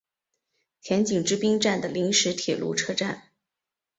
[0.81, 3.21] 田井之滨站的临时铁路车站。